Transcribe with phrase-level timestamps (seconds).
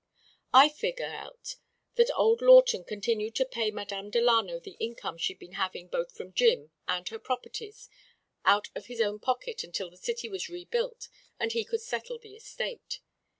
[0.51, 1.57] "I figger out
[1.93, 6.33] that old Lawton continued to pay Madame Delano the income she'd been havin' both from
[6.33, 7.87] Jim and her properties,
[8.43, 11.07] out of his own pocket, until the city was rebuilt
[11.39, 12.99] and he could settle the estate.